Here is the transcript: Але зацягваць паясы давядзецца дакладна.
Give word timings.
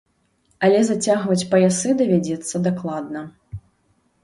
Але 0.67 0.79
зацягваць 0.87 1.47
паясы 1.51 1.93
давядзецца 2.01 2.65
дакладна. 2.71 3.21